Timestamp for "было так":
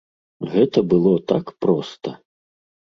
0.95-1.45